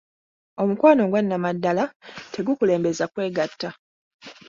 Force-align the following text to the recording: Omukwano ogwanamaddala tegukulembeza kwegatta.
Omukwano 0.61 1.01
ogwanamaddala 1.05 1.83
tegukulembeza 2.33 3.03
kwegatta. 3.13 3.69